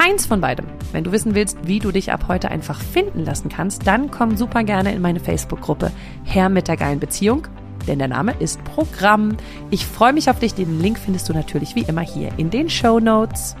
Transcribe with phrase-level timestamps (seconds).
[0.00, 0.64] keins von beidem.
[0.92, 4.34] Wenn du wissen willst, wie du dich ab heute einfach finden lassen kannst, dann komm
[4.34, 5.92] super gerne in meine Facebook-Gruppe
[6.24, 7.46] Herr mit der geilen Beziehung,
[7.86, 9.36] denn der Name ist Programm.
[9.70, 10.54] Ich freue mich auf dich.
[10.54, 13.56] Den Link findest du natürlich wie immer hier in den Show Notes.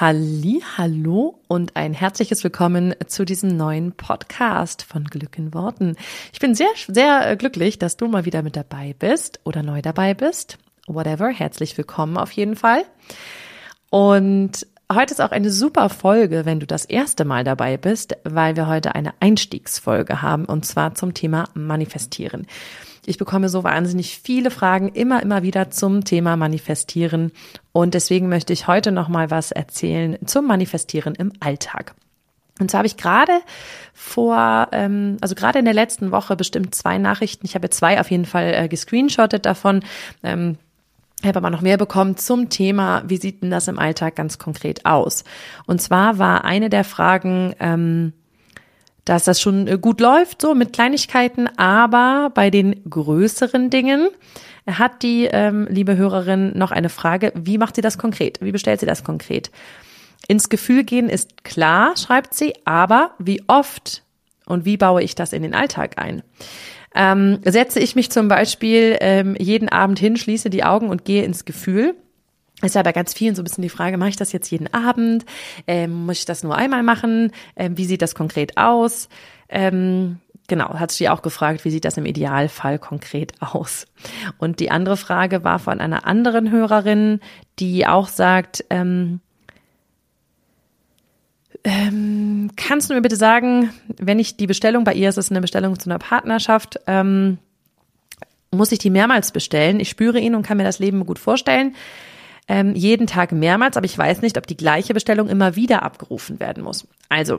[0.00, 5.96] Halli, hallo und ein herzliches Willkommen zu diesem neuen Podcast von Glück in Worten.
[6.32, 10.14] Ich bin sehr, sehr glücklich, dass du mal wieder mit dabei bist oder neu dabei
[10.14, 10.56] bist
[10.94, 12.84] whatever, herzlich willkommen auf jeden Fall.
[13.90, 18.56] Und heute ist auch eine super Folge, wenn du das erste Mal dabei bist, weil
[18.56, 22.46] wir heute eine Einstiegsfolge haben und zwar zum Thema Manifestieren.
[23.04, 27.32] Ich bekomme so wahnsinnig viele Fragen immer, immer wieder zum Thema Manifestieren
[27.72, 31.94] und deswegen möchte ich heute noch mal was erzählen zum Manifestieren im Alltag.
[32.60, 33.40] Und so habe ich gerade
[33.92, 37.44] vor, ähm, also gerade in der letzten Woche bestimmt zwei Nachrichten.
[37.44, 39.82] Ich habe zwei auf jeden Fall äh, gescreenshottet davon.
[40.22, 40.58] Ähm,
[41.28, 44.86] habe aber noch mehr bekommen zum Thema, wie sieht denn das im Alltag ganz konkret
[44.86, 45.24] aus?
[45.66, 48.12] Und zwar war eine der Fragen, ähm,
[49.04, 54.08] dass das schon äh, gut läuft, so mit Kleinigkeiten, aber bei den größeren Dingen
[54.66, 58.40] hat die ähm, liebe Hörerin noch eine Frage, wie macht sie das konkret?
[58.40, 59.50] Wie bestellt sie das konkret?
[60.28, 64.02] Ins Gefühl gehen ist klar, schreibt sie, aber wie oft
[64.52, 66.22] und wie baue ich das in den Alltag ein?
[66.94, 71.24] ähm, setze ich mich zum Beispiel ähm, jeden Abend hin, schließe die Augen und gehe
[71.24, 71.94] ins Gefühl.
[72.62, 74.72] Ist ja bei ganz vielen so ein bisschen die Frage, mache ich das jetzt jeden
[74.72, 75.24] Abend?
[75.66, 77.32] Ähm, muss ich das nur einmal machen?
[77.56, 79.08] Ähm, wie sieht das konkret aus?
[79.48, 83.86] Ähm, genau, hat sie auch gefragt, wie sieht das im Idealfall konkret aus?
[84.38, 87.20] Und die andere Frage war von einer anderen Hörerin,
[87.58, 89.20] die auch sagt, ähm,
[91.64, 95.40] ähm, kannst du mir bitte sagen, wenn ich die Bestellung bei ihr, ist es eine
[95.40, 97.38] Bestellung zu einer Partnerschaft, ähm,
[98.50, 99.80] muss ich die mehrmals bestellen?
[99.80, 101.74] Ich spüre ihn und kann mir das Leben gut vorstellen.
[102.48, 106.40] Ähm, jeden Tag mehrmals, aber ich weiß nicht, ob die gleiche Bestellung immer wieder abgerufen
[106.40, 106.88] werden muss.
[107.08, 107.38] Also,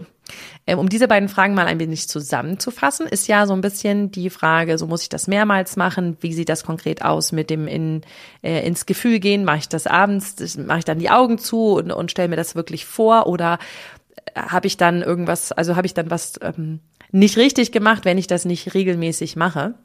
[0.66, 4.29] ähm, um diese beiden Fragen mal ein wenig zusammenzufassen, ist ja so ein bisschen die
[4.29, 6.17] Frage, so muss ich das mehrmals machen?
[6.22, 8.01] Wie sieht das konkret aus mit dem in,
[8.41, 9.44] äh, ins Gefühl gehen?
[9.44, 10.57] Mache ich das abends?
[10.57, 13.28] Mache ich dann die Augen zu und, und stelle mir das wirklich vor?
[13.28, 13.59] Oder
[14.35, 16.79] habe ich dann irgendwas, also habe ich dann was ähm,
[17.11, 19.75] nicht richtig gemacht, wenn ich das nicht regelmäßig mache.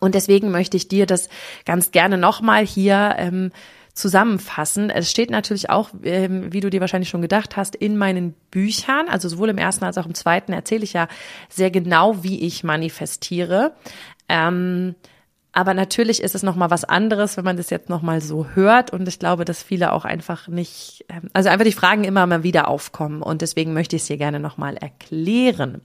[0.00, 1.28] Und deswegen möchte ich dir das
[1.64, 3.52] ganz gerne nochmal hier ähm,
[3.94, 4.90] zusammenfassen.
[4.90, 9.08] Es steht natürlich auch, ähm, wie du dir wahrscheinlich schon gedacht hast, in meinen Büchern,
[9.08, 11.08] also sowohl im ersten als auch im zweiten erzähle ich ja
[11.48, 13.74] sehr genau, wie ich manifestiere.
[14.28, 14.94] Ähm,
[15.52, 18.46] aber natürlich ist es noch mal was anderes, wenn man das jetzt noch mal so
[18.54, 18.90] hört.
[18.90, 22.42] Und ich glaube, dass viele auch einfach nicht, ähm, also einfach die Fragen immer mal
[22.42, 23.22] wieder aufkommen.
[23.22, 25.82] Und deswegen möchte ich es hier gerne noch mal erklären.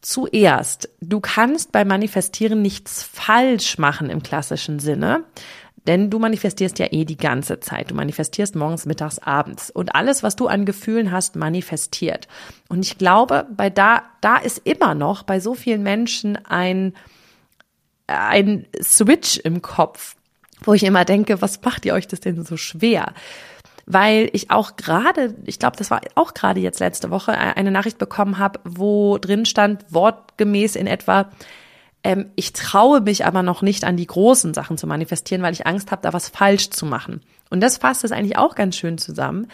[0.00, 5.24] Zuerst, du kannst beim Manifestieren nichts falsch machen im klassischen Sinne.
[5.86, 7.90] Denn du manifestierst ja eh die ganze Zeit.
[7.90, 9.70] Du manifestierst morgens, mittags, abends.
[9.70, 12.26] Und alles, was du an Gefühlen hast, manifestiert.
[12.68, 16.94] Und ich glaube, bei da, da ist immer noch bei so vielen Menschen ein,
[18.06, 20.16] ein Switch im Kopf,
[20.62, 23.12] wo ich immer denke, was macht ihr euch das denn so schwer?
[23.86, 27.70] Weil ich auch gerade, ich glaube, das war auch gerade jetzt letzte Woche, äh, eine
[27.70, 31.30] Nachricht bekommen habe, wo drin stand, wortgemäß in etwa,
[32.02, 35.66] ähm, ich traue mich aber noch nicht an die großen Sachen zu manifestieren, weil ich
[35.66, 37.20] Angst habe, da was falsch zu machen.
[37.50, 39.48] Und das fasst es eigentlich auch ganz schön zusammen.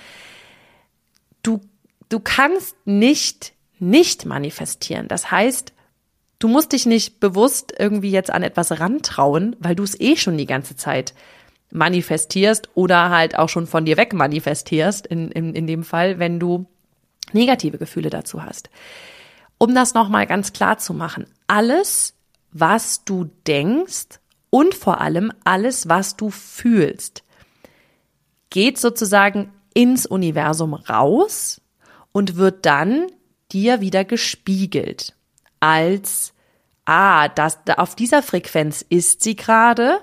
[1.43, 1.61] Du,
[2.08, 5.08] du kannst nicht nicht manifestieren.
[5.08, 5.73] Das heißt,
[6.41, 10.39] Du musst dich nicht bewusst irgendwie jetzt an etwas rantrauen, weil du es eh schon
[10.39, 11.15] die ganze Zeit
[11.71, 16.41] manifestierst oder halt auch schon von dir weg manifestierst, in, in, in dem Fall, wenn
[16.41, 16.67] du
[17.33, 18.71] negative Gefühle dazu hast.
[19.59, 22.15] Um das nochmal ganz klar zu machen, alles,
[22.53, 27.23] was du denkst und vor allem alles, was du fühlst,
[28.49, 31.61] geht sozusagen ins Universum raus
[32.13, 33.09] und wird dann
[33.53, 35.15] dir wieder gespiegelt
[35.61, 36.33] als,
[36.85, 40.01] ah, das, auf dieser Frequenz ist sie gerade,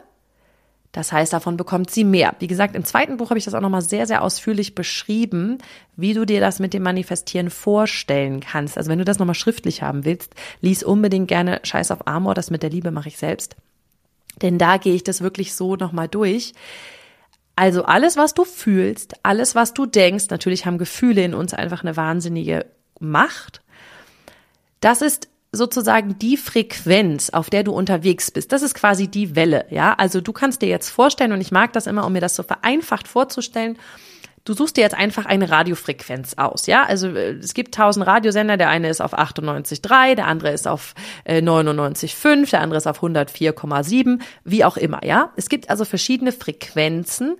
[0.97, 2.33] Das heißt, davon bekommt sie mehr.
[2.39, 5.59] Wie gesagt, im zweiten Buch habe ich das auch nochmal sehr, sehr ausführlich beschrieben,
[5.95, 8.77] wie du dir das mit dem Manifestieren vorstellen kannst.
[8.77, 12.49] Also wenn du das nochmal schriftlich haben willst, lies unbedingt gerne Scheiß auf Amor, das
[12.49, 13.55] mit der Liebe mache ich selbst.
[14.41, 16.53] Denn da gehe ich das wirklich so nochmal durch.
[17.55, 21.83] Also alles, was du fühlst, alles, was du denkst, natürlich haben Gefühle in uns einfach
[21.83, 22.65] eine wahnsinnige
[22.99, 23.61] Macht.
[24.79, 28.51] Das ist sozusagen die Frequenz, auf der du unterwegs bist.
[28.51, 29.93] Das ist quasi die Welle, ja.
[29.93, 32.43] Also du kannst dir jetzt vorstellen, und ich mag das immer, um mir das so
[32.43, 33.77] vereinfacht vorzustellen,
[34.47, 36.83] du suchst dir jetzt einfach eine Radiofrequenz aus, ja?
[36.83, 40.93] Also äh, es gibt tausend Radiosender, der eine ist auf 98,3, der andere ist auf
[41.25, 45.31] äh, 99,5, der andere ist auf 104,7, wie auch immer, ja?
[45.35, 47.37] Es gibt also verschiedene Frequenzen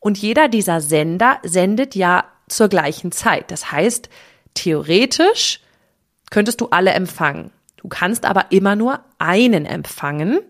[0.00, 3.50] und jeder dieser Sender sendet ja zur gleichen Zeit.
[3.50, 4.08] Das heißt,
[4.54, 5.60] theoretisch
[6.30, 7.50] könntest du alle empfangen.
[7.76, 10.40] Du kannst aber immer nur einen empfangen,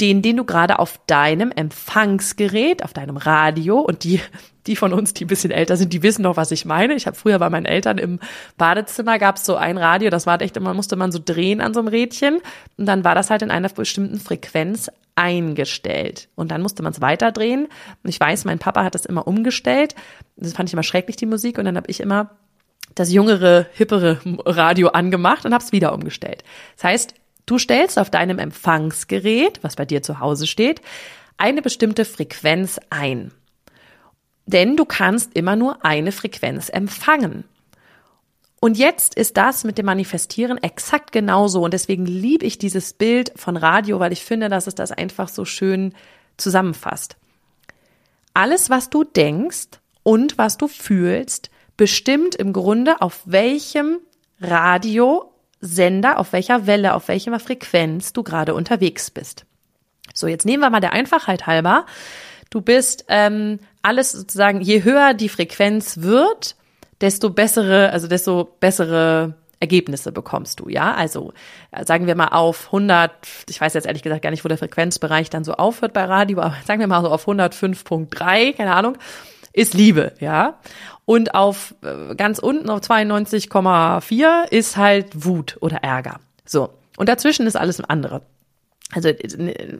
[0.00, 4.20] den, den du gerade auf deinem Empfangsgerät, auf deinem Radio und die,
[4.66, 6.94] die von uns, die ein bisschen älter sind, die wissen noch, was ich meine.
[6.94, 8.18] Ich habe früher bei meinen Eltern im
[8.56, 11.74] Badezimmer gab es so ein Radio, das war echt immer, musste man so drehen an
[11.74, 12.40] so einem Rädchen
[12.78, 16.28] und dann war das halt in einer bestimmten Frequenz eingestellt.
[16.34, 17.64] Und dann musste man es weiterdrehen.
[17.64, 19.94] Und ich weiß, mein Papa hat das immer umgestellt.
[20.36, 21.58] Das fand ich immer schrecklich, die Musik.
[21.58, 22.30] Und dann habe ich immer
[22.94, 26.44] das jüngere, hippere Radio angemacht und habe es wieder umgestellt.
[26.76, 27.14] Das heißt,
[27.46, 30.80] du stellst auf deinem Empfangsgerät, was bei dir zu Hause steht,
[31.36, 33.32] eine bestimmte Frequenz ein.
[34.46, 37.44] Denn du kannst immer nur eine Frequenz empfangen.
[38.60, 41.62] Und jetzt ist das mit dem Manifestieren exakt genauso.
[41.62, 45.28] Und deswegen liebe ich dieses Bild von Radio, weil ich finde, dass es das einfach
[45.28, 45.94] so schön
[46.36, 47.16] zusammenfasst.
[48.34, 49.68] Alles, was du denkst
[50.02, 51.50] und was du fühlst,
[51.80, 54.00] bestimmt im Grunde, auf welchem
[54.38, 59.46] Radiosender, auf welcher Welle, auf welcher Frequenz du gerade unterwegs bist.
[60.12, 61.86] So, jetzt nehmen wir mal der Einfachheit halber.
[62.50, 66.54] Du bist ähm, alles sozusagen, je höher die Frequenz wird,
[67.00, 70.92] desto bessere, also desto bessere Ergebnisse bekommst du, ja?
[70.92, 71.32] Also
[71.70, 73.10] äh, sagen wir mal auf 100,
[73.48, 76.40] ich weiß jetzt ehrlich gesagt gar nicht, wo der Frequenzbereich dann so aufhört bei Radio,
[76.40, 78.98] aber sagen wir mal so auf 105.3, keine Ahnung,
[79.52, 80.58] ist Liebe, ja?
[81.04, 86.20] Und auf äh, ganz unten auf 92,4 ist halt Wut oder Ärger.
[86.44, 86.70] So.
[86.96, 88.22] Und dazwischen ist alles andere.
[88.92, 89.78] Also äh,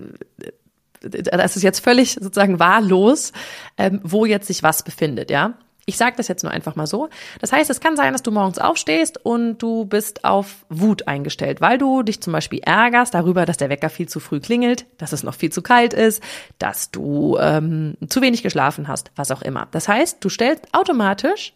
[1.01, 3.33] das ist jetzt völlig sozusagen wahllos,
[3.79, 5.55] ähm, wo jetzt sich was befindet, ja.
[5.87, 7.09] Ich sage das jetzt nur einfach mal so.
[7.41, 11.61] Das heißt, es kann sein, dass du morgens aufstehst und du bist auf Wut eingestellt,
[11.61, 15.13] weil du dich zum Beispiel ärgerst darüber, dass der Wecker viel zu früh klingelt, dass
[15.13, 16.23] es noch viel zu kalt ist,
[16.59, 19.69] dass du ähm, zu wenig geschlafen hast, was auch immer.
[19.71, 21.55] Das heißt, du stellst automatisch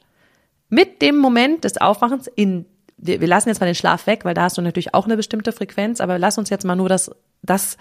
[0.68, 2.66] mit dem Moment des Aufwachens in
[2.96, 5.16] wir, wir lassen jetzt mal den Schlaf weg, weil da hast du natürlich auch eine
[5.16, 7.10] bestimmte Frequenz, aber lass uns jetzt mal nur das,
[7.42, 7.76] das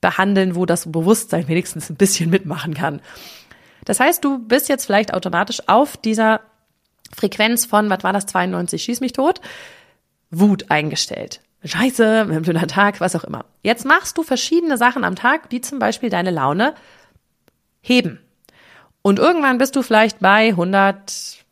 [0.00, 3.00] behandeln, wo das Bewusstsein wenigstens ein bisschen mitmachen kann.
[3.84, 6.40] Das heißt, du bist jetzt vielleicht automatisch auf dieser
[7.14, 9.40] Frequenz von, was war das, 92, schieß mich tot,
[10.30, 11.40] Wut eingestellt.
[11.64, 13.46] Scheiße, ein blöder Tag, was auch immer.
[13.62, 16.74] Jetzt machst du verschiedene Sachen am Tag, die zum Beispiel deine Laune
[17.80, 18.20] heben.
[19.00, 21.43] Und irgendwann bist du vielleicht bei 100,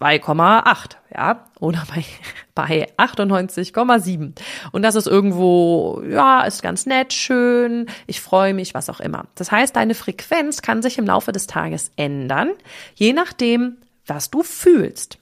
[0.00, 2.04] 2,8, ja, oder bei,
[2.54, 4.32] bei 98,7.
[4.72, 9.26] Und das ist irgendwo, ja, ist ganz nett, schön, ich freue mich, was auch immer.
[9.34, 12.50] Das heißt, deine Frequenz kann sich im Laufe des Tages ändern,
[12.94, 15.18] je nachdem, was du fühlst.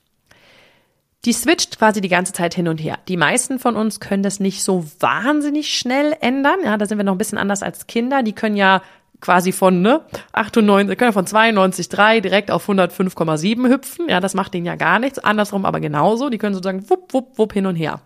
[1.25, 2.99] Die switcht quasi die ganze Zeit hin und her.
[3.09, 6.59] Die meisten von uns können das nicht so wahnsinnig schnell ändern.
[6.63, 8.23] Ja, da sind wir noch ein bisschen anders als Kinder.
[8.23, 8.83] Die können ja
[9.25, 10.03] quasi von ne,
[10.33, 14.09] 98, können von 92,3 direkt auf 105,7 hüpfen.
[14.11, 15.19] Ja, das macht denen ja gar nichts.
[15.19, 16.29] Andersrum aber genauso.
[16.29, 18.03] Die können sozusagen wupp, wupp, wupp hin und her.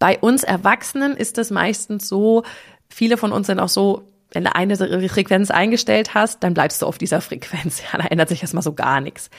[0.00, 2.42] Bei uns Erwachsenen ist es meistens so,
[2.88, 4.76] viele von uns sind auch so, wenn du eine
[5.08, 7.82] Frequenz eingestellt hast, dann bleibst du auf dieser Frequenz.
[7.92, 9.30] Ja, da ändert sich erstmal so gar nichts.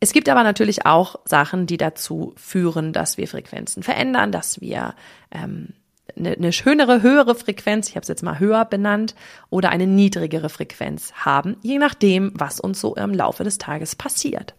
[0.00, 4.94] Es gibt aber natürlich auch Sachen, die dazu führen, dass wir Frequenzen verändern, dass wir
[5.30, 5.74] ähm,
[6.16, 9.14] eine, eine schönere, höhere Frequenz, ich habe es jetzt mal höher benannt,
[9.50, 14.54] oder eine niedrigere Frequenz haben, je nachdem, was uns so im Laufe des Tages passiert.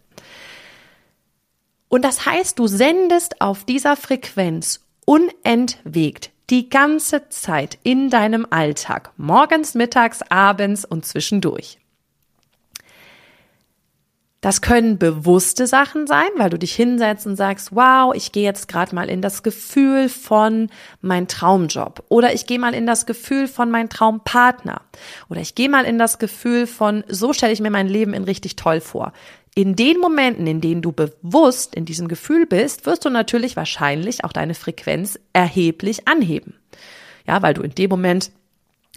[1.88, 9.12] Und das heißt, du sendest auf dieser Frequenz unentwegt die ganze Zeit in deinem Alltag,
[9.16, 11.78] morgens, mittags, abends und zwischendurch.
[14.44, 18.68] Das können bewusste Sachen sein, weil du dich hinsetzt und sagst, wow, ich gehe jetzt
[18.68, 20.68] gerade mal in das Gefühl von
[21.00, 24.82] mein Traumjob oder ich gehe mal in das Gefühl von mein Traumpartner
[25.30, 28.24] oder ich gehe mal in das Gefühl von so stelle ich mir mein Leben in
[28.24, 29.14] richtig toll vor.
[29.54, 34.24] In den Momenten, in denen du bewusst in diesem Gefühl bist, wirst du natürlich wahrscheinlich
[34.24, 36.52] auch deine Frequenz erheblich anheben.
[37.26, 38.30] Ja, weil du in dem Moment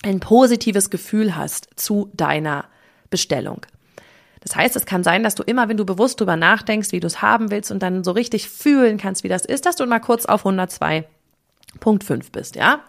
[0.04, 2.66] ein positives Gefühl hast zu deiner
[3.10, 3.62] Bestellung.
[4.42, 7.08] Das heißt, es kann sein, dass du immer, wenn du bewusst drüber nachdenkst, wie du
[7.08, 10.00] es haben willst und dann so richtig fühlen kannst, wie das ist, dass du mal
[10.00, 12.82] kurz auf 102.5 bist, ja?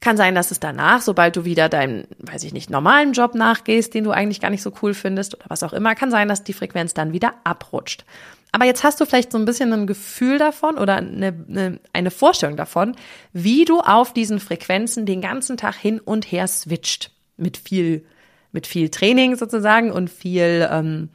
[0.00, 3.94] Kann sein, dass es danach, sobald du wieder deinem, weiß ich nicht, normalen Job nachgehst,
[3.94, 6.42] den du eigentlich gar nicht so cool findest oder was auch immer, kann sein, dass
[6.42, 8.04] die Frequenz dann wieder abrutscht.
[8.52, 12.10] Aber jetzt hast du vielleicht so ein bisschen ein Gefühl davon oder eine, eine, eine
[12.10, 12.94] Vorstellung davon,
[13.32, 17.12] wie du auf diesen Frequenzen den ganzen Tag hin und her switcht.
[17.38, 18.04] Mit viel,
[18.52, 21.08] mit viel Training sozusagen und viel ähm,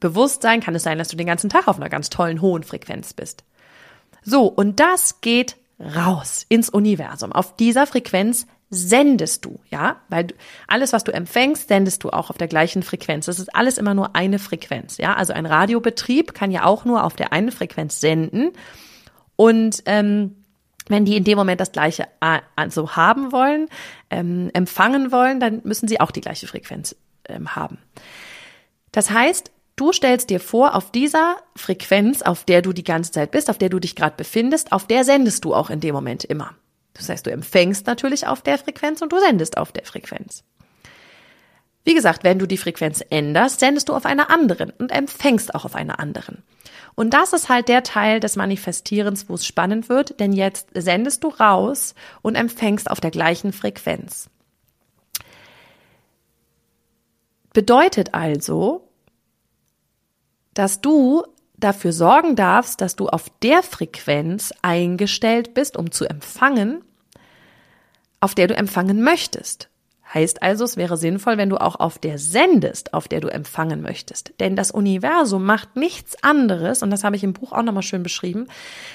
[0.00, 3.14] Bewusstsein kann es sein, dass du den ganzen Tag auf einer ganz tollen hohen Frequenz
[3.14, 3.44] bist.
[4.22, 7.32] So, und das geht raus ins Universum.
[7.32, 10.28] Auf dieser Frequenz sendest du, ja, weil
[10.66, 13.26] alles, was du empfängst, sendest du auch auf der gleichen Frequenz.
[13.26, 15.14] Das ist alles immer nur eine Frequenz, ja.
[15.14, 18.52] Also ein Radiobetrieb kann ja auch nur auf der einen Frequenz senden
[19.36, 20.43] und ähm,
[20.88, 22.06] wenn die in dem Moment das gleiche
[22.56, 23.68] also haben wollen,
[24.10, 26.96] ähm, empfangen wollen, dann müssen sie auch die gleiche Frequenz
[27.28, 27.78] ähm, haben.
[28.92, 33.32] Das heißt, Du stellst dir vor, auf dieser Frequenz, auf der du die ganze Zeit
[33.32, 36.22] bist, auf der du dich gerade befindest, auf der sendest du auch in dem Moment
[36.24, 36.54] immer.
[36.92, 40.44] Das heißt, du empfängst natürlich auf der Frequenz und du sendest auf der Frequenz.
[41.84, 45.66] Wie gesagt, wenn du die Frequenz änderst, sendest du auf einer anderen und empfängst auch
[45.66, 46.42] auf einer anderen.
[46.94, 51.24] Und das ist halt der Teil des Manifestierens, wo es spannend wird, denn jetzt sendest
[51.24, 54.30] du raus und empfängst auf der gleichen Frequenz.
[57.52, 58.88] Bedeutet also,
[60.54, 61.24] dass du
[61.56, 66.84] dafür sorgen darfst, dass du auf der Frequenz eingestellt bist, um zu empfangen,
[68.20, 69.68] auf der du empfangen möchtest.
[70.14, 73.82] Heißt also, es wäre sinnvoll, wenn du auch auf der sendest, auf der du empfangen
[73.82, 74.32] möchtest.
[74.38, 78.04] Denn das Universum macht nichts anderes, und das habe ich im Buch auch nochmal schön
[78.04, 78.46] beschrieben.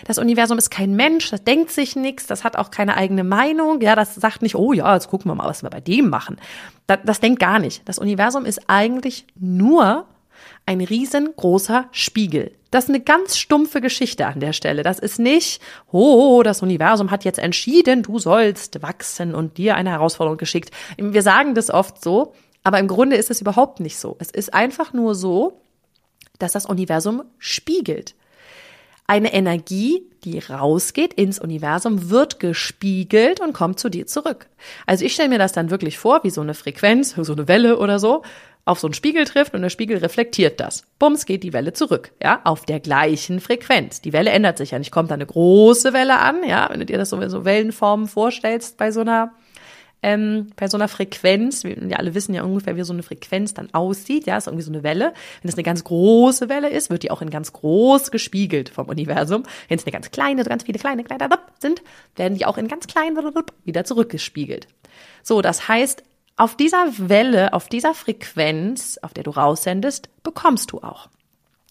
[0.05, 3.81] Das Universum ist kein Mensch, das denkt sich nichts, das hat auch keine eigene Meinung.
[3.81, 6.37] Ja, das sagt nicht, oh ja, jetzt gucken wir mal, was wir bei dem machen.
[6.87, 7.81] Das, das denkt gar nicht.
[7.85, 10.05] Das Universum ist eigentlich nur
[10.65, 12.51] ein riesengroßer Spiegel.
[12.71, 14.83] Das ist eine ganz stumpfe Geschichte an der Stelle.
[14.83, 19.89] Das ist nicht, oh, das Universum hat jetzt entschieden, du sollst wachsen und dir eine
[19.89, 20.69] Herausforderung geschickt.
[20.97, 24.17] Wir sagen das oft so, aber im Grunde ist es überhaupt nicht so.
[24.19, 25.61] Es ist einfach nur so,
[26.37, 28.15] dass das Universum spiegelt.
[29.07, 34.47] Eine Energie, die rausgeht ins Universum, wird gespiegelt und kommt zu dir zurück.
[34.85, 37.79] Also ich stelle mir das dann wirklich vor, wie so eine Frequenz, so eine Welle
[37.79, 38.21] oder so
[38.69, 40.83] auf so einen Spiegel trifft und der Spiegel reflektiert das.
[40.99, 43.99] Bums geht die Welle zurück, ja, auf der gleichen Frequenz.
[44.01, 46.85] Die Welle ändert sich ja nicht, kommt da eine große Welle an, ja, wenn du
[46.85, 49.33] dir das so, so Wellenformen vorstellst bei so einer
[50.01, 53.73] ähm, bei so einer Frequenz, wir alle wissen ja ungefähr, wie so eine Frequenz dann
[53.73, 55.13] aussieht, ja, ist irgendwie so eine Welle.
[55.41, 58.87] Wenn es eine ganz große Welle ist, wird die auch in ganz groß gespiegelt vom
[58.87, 59.43] Universum.
[59.67, 61.27] Wenn es eine ganz kleine, ganz viele kleine, kleine
[61.59, 61.81] sind,
[62.15, 63.17] werden die auch in ganz klein
[63.65, 64.67] wieder zurückgespiegelt.
[65.21, 66.03] So, das heißt,
[66.39, 71.09] auf dieser Welle, auf dieser Frequenz, auf der du raussendest, bekommst du auch.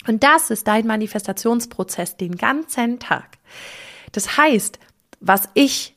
[0.06, 3.38] Und das ist dein Manifestationsprozess den ganzen Tag.
[4.12, 4.78] Das heißt,
[5.20, 5.94] was ich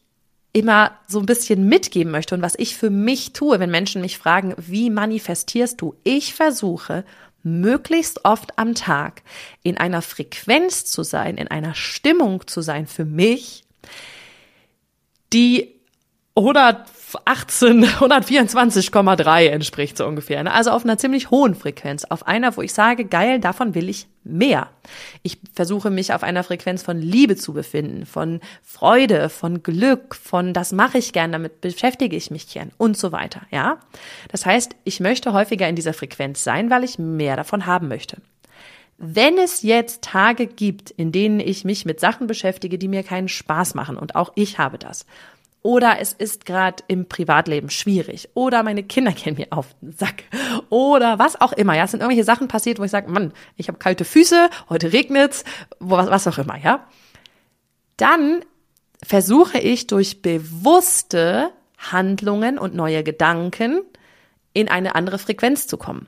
[0.54, 4.18] immer so ein bisschen mitgeben möchte und was ich für mich tue, wenn Menschen mich
[4.18, 5.96] fragen, wie manifestierst du?
[6.04, 7.04] Ich versuche,
[7.44, 9.22] möglichst oft am Tag
[9.64, 13.64] in einer Frequenz zu sein, in einer Stimmung zu sein für mich,
[15.34, 15.81] die
[16.34, 20.42] 118, 124,3 entspricht so ungefähr.
[20.44, 20.54] Ne?
[20.54, 22.06] Also auf einer ziemlich hohen Frequenz.
[22.06, 24.70] Auf einer, wo ich sage, geil, davon will ich mehr.
[25.24, 30.54] Ich versuche mich auf einer Frequenz von Liebe zu befinden, von Freude, von Glück, von
[30.54, 33.80] das mache ich gern, damit beschäftige ich mich gern und so weiter, ja?
[34.30, 38.18] Das heißt, ich möchte häufiger in dieser Frequenz sein, weil ich mehr davon haben möchte.
[38.98, 43.28] Wenn es jetzt Tage gibt, in denen ich mich mit Sachen beschäftige, die mir keinen
[43.28, 45.08] Spaß machen, und auch ich habe das,
[45.64, 48.30] oder es ist gerade im Privatleben schwierig.
[48.34, 50.24] Oder meine Kinder gehen mir auf den Sack.
[50.70, 51.76] Oder was auch immer.
[51.76, 54.94] Ja, es sind irgendwelche Sachen passiert, wo ich sage, Mann, ich habe kalte Füße, heute
[54.94, 55.44] regnet's,
[55.80, 56.88] was, was auch immer, ja.
[57.98, 58.44] Dann
[59.04, 63.82] versuche ich durch bewusste Handlungen und neue Gedanken
[64.54, 66.08] in eine andere Frequenz zu kommen.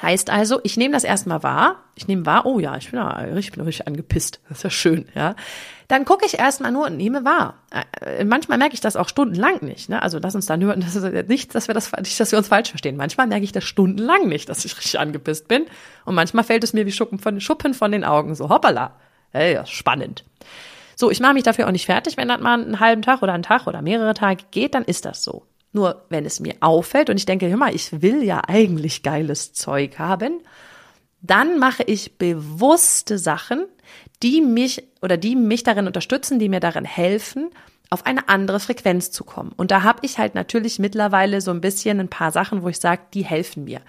[0.00, 1.84] Heißt also, ich nehme das erstmal wahr.
[1.94, 4.40] Ich nehme wahr, oh ja, ich bin, ja, ich bin richtig angepisst.
[4.48, 5.36] Das ist ja schön, ja.
[5.88, 7.54] Dann gucke ich erstmal nur und nehme wahr.
[8.00, 9.88] Äh, manchmal merke ich das auch stundenlang nicht.
[9.88, 10.02] Ne?
[10.02, 12.48] Also lass uns dann hören, das ist nicht, dass wir das nicht, dass wir uns
[12.48, 12.96] falsch verstehen.
[12.96, 15.66] Manchmal merke ich das stundenlang nicht, dass ich richtig angepisst bin.
[16.04, 18.34] Und manchmal fällt es mir wie Schuppen von, Schuppen von den Augen.
[18.34, 18.96] So, hoppala.
[19.30, 20.24] Hey, spannend.
[20.96, 22.16] So, ich mache mich dafür auch nicht fertig.
[22.16, 25.04] Wenn das mal einen halben Tag oder einen Tag oder mehrere Tage geht, dann ist
[25.04, 25.44] das so.
[25.74, 29.52] Nur wenn es mir auffällt und ich denke, hör mal, ich will ja eigentlich geiles
[29.52, 30.40] Zeug haben,
[31.20, 33.66] dann mache ich bewusste Sachen,
[34.22, 37.50] die mich oder die mich darin unterstützen, die mir darin helfen,
[37.90, 39.50] auf eine andere Frequenz zu kommen.
[39.56, 42.78] Und da habe ich halt natürlich mittlerweile so ein bisschen ein paar Sachen, wo ich
[42.78, 43.80] sage, die helfen mir.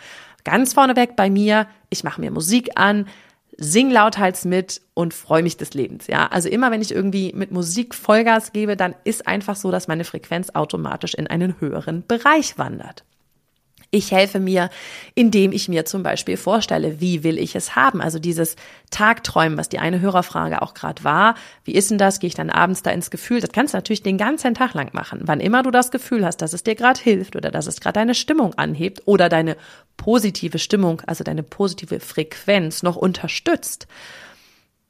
[0.44, 3.08] Ganz vorneweg bei mir, ich mache mir Musik an,
[3.58, 6.08] sing lauthals mit und freue mich des Lebens.
[6.08, 9.88] Ja, also immer wenn ich irgendwie mit Musik Vollgas gebe, dann ist einfach so, dass
[9.88, 13.04] meine Frequenz automatisch in einen höheren Bereich wandert.
[13.96, 14.70] Ich helfe mir,
[15.14, 18.02] indem ich mir zum Beispiel vorstelle, wie will ich es haben?
[18.02, 18.58] Also dieses
[18.92, 21.36] Tagträumen, was die eine Hörerfrage auch gerade war.
[21.64, 22.20] Wie ist denn das?
[22.20, 23.40] Gehe ich dann abends da ins Gefühl?
[23.40, 25.22] Das kannst du natürlich den ganzen Tag lang machen.
[25.24, 27.94] Wann immer du das Gefühl hast, dass es dir gerade hilft oder dass es gerade
[27.94, 29.56] deine Stimmung anhebt oder deine
[29.96, 33.88] positive Stimmung, also deine positive Frequenz noch unterstützt,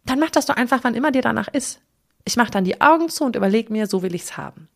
[0.08, 1.80] dann mach das doch einfach, wann immer dir danach ist.
[2.24, 4.68] Ich mache dann die Augen zu und überlege mir, so will ich's haben.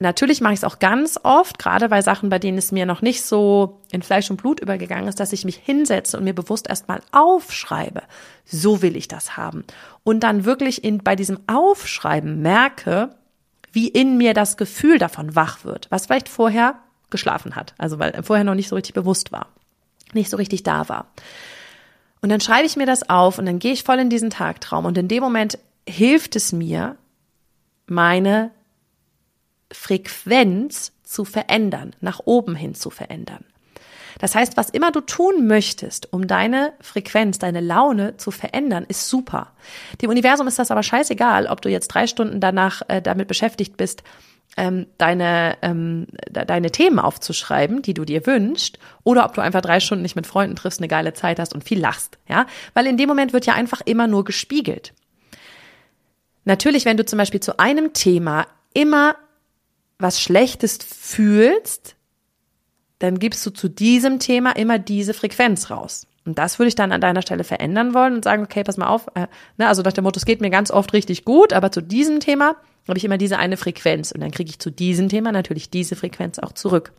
[0.00, 3.02] Natürlich mache ich es auch ganz oft, gerade bei Sachen, bei denen es mir noch
[3.02, 6.68] nicht so in Fleisch und Blut übergegangen ist, dass ich mich hinsetze und mir bewusst
[6.68, 8.02] erstmal aufschreibe.
[8.44, 9.64] So will ich das haben.
[10.04, 13.10] Und dann wirklich in, bei diesem Aufschreiben merke,
[13.72, 16.76] wie in mir das Gefühl davon wach wird, was vielleicht vorher
[17.10, 17.74] geschlafen hat.
[17.76, 19.48] Also weil vorher noch nicht so richtig bewusst war,
[20.12, 21.06] nicht so richtig da war.
[22.20, 24.84] Und dann schreibe ich mir das auf und dann gehe ich voll in diesen Tagtraum
[24.84, 26.96] und in dem Moment hilft es mir,
[27.86, 28.50] meine
[29.72, 33.44] Frequenz zu verändern, nach oben hin zu verändern.
[34.18, 39.08] Das heißt, was immer du tun möchtest, um deine Frequenz, deine Laune zu verändern, ist
[39.08, 39.52] super.
[40.02, 43.76] Dem Universum ist das aber scheißegal, ob du jetzt drei Stunden danach äh, damit beschäftigt
[43.76, 44.02] bist,
[44.56, 49.78] ähm, deine, ähm, deine Themen aufzuschreiben, die du dir wünschst, oder ob du einfach drei
[49.78, 52.46] Stunden nicht mit Freunden triffst, eine geile Zeit hast und viel lachst, ja?
[52.74, 54.94] Weil in dem Moment wird ja einfach immer nur gespiegelt.
[56.44, 59.16] Natürlich, wenn du zum Beispiel zu einem Thema immer
[59.98, 61.96] was Schlechtes fühlst,
[62.98, 66.06] dann gibst du zu diesem Thema immer diese Frequenz raus.
[66.24, 68.88] Und das würde ich dann an deiner Stelle verändern wollen und sagen, okay, pass mal
[68.88, 71.72] auf, äh, ne, also nach dem Motto, es geht mir ganz oft richtig gut, aber
[71.72, 75.08] zu diesem Thema habe ich immer diese eine Frequenz und dann kriege ich zu diesem
[75.08, 76.92] Thema natürlich diese Frequenz auch zurück.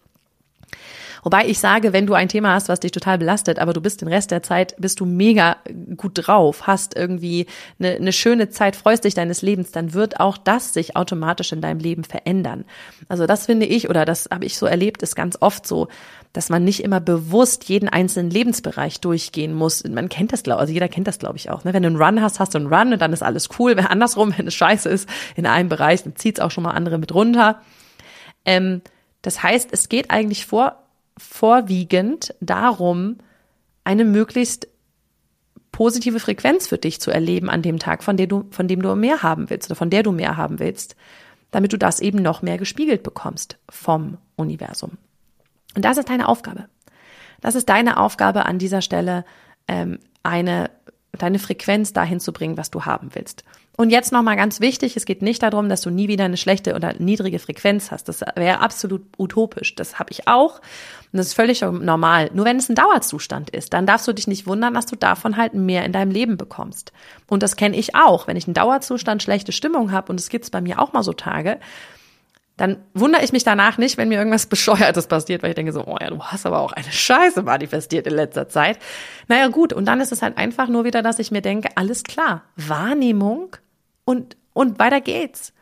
[1.23, 4.01] Wobei ich sage, wenn du ein Thema hast, was dich total belastet, aber du bist
[4.01, 5.57] den Rest der Zeit, bist du mega
[5.97, 7.45] gut drauf, hast irgendwie
[7.79, 11.61] eine, eine schöne Zeit, freust dich deines Lebens, dann wird auch das sich automatisch in
[11.61, 12.65] deinem Leben verändern.
[13.07, 15.87] Also das finde ich, oder das habe ich so erlebt, ist ganz oft so,
[16.33, 19.83] dass man nicht immer bewusst jeden einzelnen Lebensbereich durchgehen muss.
[19.83, 21.63] Man kennt das, glaube also jeder kennt das, glaube ich, auch.
[21.63, 21.73] Ne?
[21.73, 23.75] Wenn du einen Run hast, hast du einen Run und dann ist alles cool.
[23.79, 26.71] Wenn andersrum, wenn es scheiße ist in einem Bereich, dann zieht es auch schon mal
[26.71, 27.61] andere mit runter.
[28.45, 28.81] Ähm,
[29.21, 30.83] das heißt, es geht eigentlich vor,
[31.19, 33.17] vorwiegend darum,
[33.83, 34.67] eine möglichst
[35.71, 38.95] positive Frequenz für dich zu erleben an dem Tag, von, der du, von dem du
[38.95, 40.95] mehr haben willst oder von der du mehr haben willst,
[41.51, 44.97] damit du das eben noch mehr gespiegelt bekommst vom Universum.
[45.75, 46.65] Und das ist deine Aufgabe.
[47.41, 49.23] Das ist deine Aufgabe an dieser Stelle,
[49.67, 50.69] ähm, eine
[51.11, 53.43] deine Frequenz dahin zu bringen, was du haben willst.
[53.79, 56.75] Und jetzt nochmal ganz wichtig, es geht nicht darum, dass du nie wieder eine schlechte
[56.75, 58.09] oder niedrige Frequenz hast.
[58.09, 59.73] Das wäre absolut utopisch.
[59.73, 60.55] Das habe ich auch.
[60.55, 62.29] Und das ist völlig normal.
[62.33, 65.37] Nur wenn es ein Dauerzustand ist, dann darfst du dich nicht wundern, dass du davon
[65.37, 66.91] halt mehr in deinem Leben bekommst.
[67.29, 68.27] Und das kenne ich auch.
[68.27, 71.13] Wenn ich einen Dauerzustand schlechte Stimmung habe, und es gibt's bei mir auch mal so
[71.13, 71.57] Tage,
[72.57, 75.85] dann wundere ich mich danach nicht, wenn mir irgendwas Bescheuertes passiert, weil ich denke so,
[75.85, 78.77] oh ja, du hast aber auch eine Scheiße manifestiert in letzter Zeit.
[79.29, 82.03] Naja, gut, und dann ist es halt einfach nur wieder, dass ich mir denke, alles
[82.03, 83.55] klar, Wahrnehmung
[84.09, 85.53] und, und weiter geht's.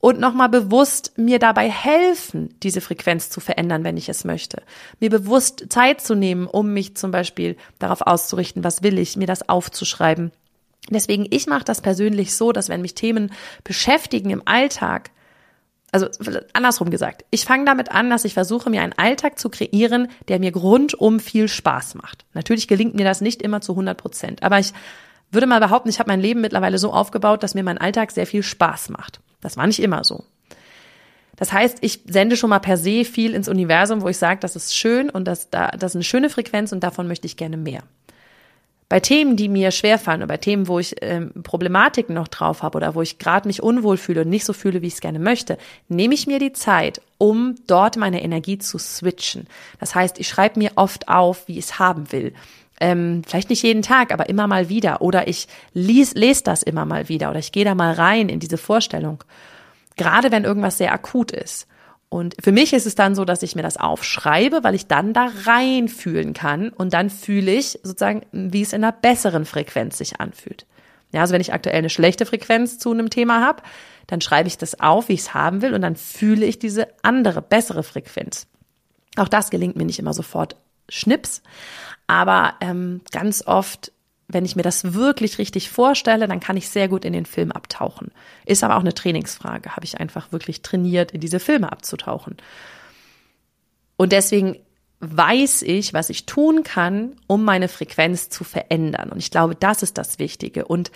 [0.00, 4.62] Und nochmal bewusst mir dabei helfen, diese Frequenz zu verändern, wenn ich es möchte.
[5.00, 9.26] Mir bewusst Zeit zu nehmen, um mich zum Beispiel darauf auszurichten, was will ich, mir
[9.26, 10.30] das aufzuschreiben.
[10.90, 13.32] Deswegen, ich mache das persönlich so, dass wenn mich Themen
[13.64, 15.10] beschäftigen im Alltag,
[15.90, 16.06] also
[16.52, 20.38] andersrum gesagt, ich fange damit an, dass ich versuche, mir einen Alltag zu kreieren, der
[20.38, 22.26] mir rundum viel Spaß macht.
[22.34, 24.74] Natürlich gelingt mir das nicht immer zu 100 Prozent, aber ich
[25.30, 28.26] würde mal behaupten, ich habe mein Leben mittlerweile so aufgebaut, dass mir mein Alltag sehr
[28.26, 29.20] viel Spaß macht.
[29.40, 30.24] Das war nicht immer so.
[31.36, 34.56] Das heißt, ich sende schon mal per se viel ins Universum, wo ich sage, das
[34.56, 37.56] ist schön und das, da, das ist eine schöne Frequenz und davon möchte ich gerne
[37.56, 37.84] mehr.
[38.88, 42.78] Bei Themen, die mir schwerfallen oder bei Themen, wo ich ähm, Problematiken noch drauf habe
[42.78, 45.18] oder wo ich gerade mich unwohl fühle und nicht so fühle, wie ich es gerne
[45.18, 49.46] möchte, nehme ich mir die Zeit, um dort meine Energie zu switchen.
[49.78, 52.32] Das heißt, ich schreibe mir oft auf, wie ich es haben will.
[52.80, 55.00] Ähm, vielleicht nicht jeden Tag, aber immer mal wieder.
[55.00, 58.40] Oder ich lies, lese das immer mal wieder oder ich gehe da mal rein in
[58.40, 59.24] diese Vorstellung.
[59.96, 61.66] Gerade wenn irgendwas sehr akut ist.
[62.08, 65.12] Und für mich ist es dann so, dass ich mir das aufschreibe, weil ich dann
[65.12, 70.18] da reinfühlen kann und dann fühle ich sozusagen, wie es in einer besseren Frequenz sich
[70.18, 70.64] anfühlt.
[71.12, 73.62] Ja, also wenn ich aktuell eine schlechte Frequenz zu einem Thema habe,
[74.06, 76.88] dann schreibe ich das auf, wie ich es haben will und dann fühle ich diese
[77.02, 78.46] andere, bessere Frequenz.
[79.16, 80.56] Auch das gelingt mir nicht immer sofort
[80.88, 81.42] schnips,
[82.06, 83.92] aber ähm, ganz oft
[84.28, 87.50] wenn ich mir das wirklich richtig vorstelle, dann kann ich sehr gut in den Film
[87.50, 88.12] abtauchen.
[88.44, 89.74] Ist aber auch eine Trainingsfrage.
[89.74, 92.36] Habe ich einfach wirklich trainiert, in diese Filme abzutauchen.
[93.96, 94.58] Und deswegen
[95.00, 99.10] weiß ich, was ich tun kann, um meine Frequenz zu verändern.
[99.10, 100.66] Und ich glaube, das ist das Wichtige.
[100.66, 100.90] Und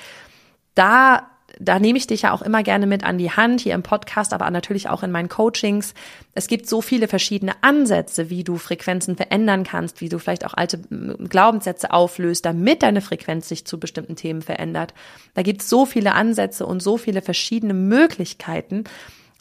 [0.74, 3.82] da da nehme ich dich ja auch immer gerne mit an die Hand, hier im
[3.82, 5.94] Podcast, aber natürlich auch in meinen Coachings.
[6.34, 10.54] Es gibt so viele verschiedene Ansätze, wie du Frequenzen verändern kannst, wie du vielleicht auch
[10.54, 14.94] alte Glaubenssätze auflöst, damit deine Frequenz sich zu bestimmten Themen verändert.
[15.34, 18.84] Da gibt es so viele Ansätze und so viele verschiedene Möglichkeiten.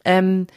[0.03, 0.47] Ähm,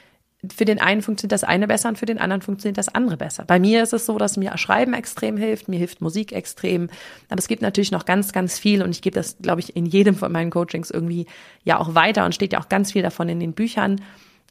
[0.53, 3.45] für den einen funktioniert das eine besser und für den anderen funktioniert das andere besser.
[3.45, 6.89] Bei mir ist es so, dass mir Schreiben extrem hilft, mir hilft Musik extrem,
[7.29, 9.87] aber es gibt natürlich noch ganz, ganz viel und ich gebe das, glaube ich, in
[9.87, 11.27] jedem von meinen Coachings irgendwie
[11.63, 14.01] ja auch weiter und steht ja auch ganz viel davon in den Büchern,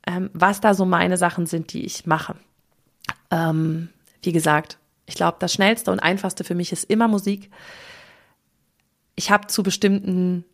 [0.08, 2.36] ähm, was da so meine Sachen sind, die ich mache.
[3.32, 3.90] Ähm,
[4.22, 7.50] wie gesagt, ich glaube, das Schnellste und Einfachste für mich ist immer Musik.
[9.16, 10.46] Ich habe zu bestimmten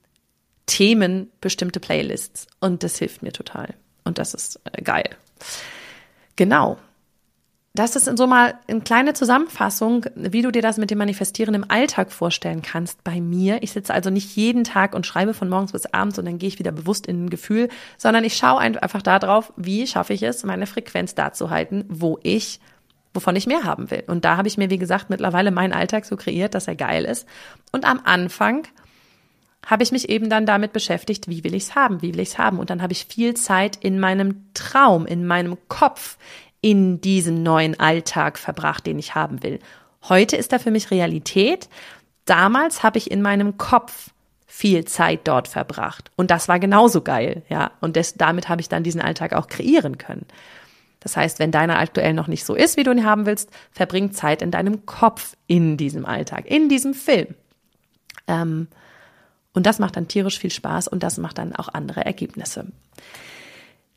[0.66, 3.74] Themen bestimmte Playlists und das hilft mir total.
[4.04, 5.16] Und das ist äh, geil.
[6.36, 6.78] Genau.
[7.76, 11.54] Das ist in so mal eine kleine Zusammenfassung, wie du dir das mit dem Manifestieren
[11.54, 13.62] im Alltag vorstellen kannst bei mir.
[13.62, 16.50] Ich sitze also nicht jeden Tag und schreibe von morgens bis abends und dann gehe
[16.50, 20.44] ich wieder bewusst in ein Gefühl, sondern ich schaue einfach darauf, wie schaffe ich es,
[20.44, 22.60] meine Frequenz da zu halten, wo ich
[23.14, 24.04] wovon ich mehr haben will.
[24.08, 27.06] Und da habe ich mir, wie gesagt, mittlerweile meinen Alltag so kreiert, dass er geil
[27.06, 27.28] ist.
[27.72, 28.68] Und am Anfang
[29.70, 32.30] habe ich mich eben dann damit beschäftigt, wie will ich es haben, wie will ich
[32.30, 32.58] es haben.
[32.58, 36.18] Und dann habe ich viel Zeit in meinem Traum, in meinem Kopf,
[36.60, 39.60] in diesem neuen Alltag verbracht, den ich haben will.
[40.08, 41.70] Heute ist er für mich Realität.
[42.26, 44.10] Damals habe ich in meinem Kopf
[44.48, 46.10] viel Zeit dort verbracht.
[46.16, 47.72] Und das war genauso geil, ja.
[47.80, 50.26] Und das, damit habe ich dann diesen Alltag auch kreieren können.
[51.00, 54.12] Das heißt, wenn deiner aktuell noch nicht so ist, wie du ihn haben willst, verbring
[54.14, 57.36] Zeit in deinem Kopf in diesem Alltag, in diesem Film.
[58.28, 58.68] Ähm,
[59.54, 62.68] und das macht dann tierisch viel Spaß und das macht dann auch andere Ergebnisse.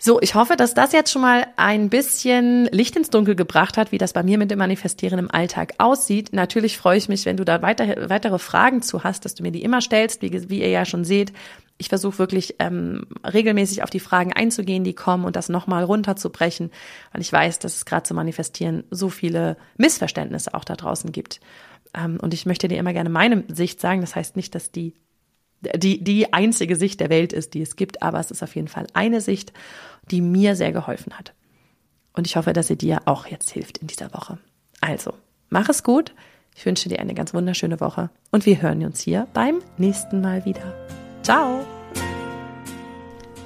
[0.04, 3.92] So, ich hoffe, dass das jetzt schon mal ein bisschen Licht ins Dunkel gebracht hat,
[3.92, 6.32] wie das bei mir mit dem Manifestieren im Alltag aussieht.
[6.32, 9.52] Natürlich freue ich mich, wenn du da weiter, weitere Fragen zu hast, dass du mir
[9.52, 11.32] die immer stellst, wie, wie ihr ja schon seht.
[11.78, 16.72] Ich versuche wirklich ähm, regelmäßig auf die Fragen einzugehen, die kommen und das nochmal runterzubrechen,
[17.12, 21.38] weil ich weiß, dass es gerade zu Manifestieren so viele Missverständnisse auch da draußen gibt.
[21.94, 24.00] Ähm, und ich möchte dir immer gerne meine Sicht sagen.
[24.00, 24.94] Das heißt nicht, dass die
[25.76, 28.68] die, die einzige Sicht der Welt ist, die es gibt, aber es ist auf jeden
[28.68, 29.52] Fall eine Sicht,
[30.10, 31.34] die mir sehr geholfen hat.
[32.14, 34.38] Und ich hoffe, dass sie dir auch jetzt hilft in dieser Woche.
[34.80, 35.14] Also,
[35.48, 36.14] mach es gut.
[36.54, 40.44] Ich wünsche dir eine ganz wunderschöne Woche und wir hören uns hier beim nächsten Mal
[40.44, 40.74] wieder.
[41.22, 41.81] Ciao!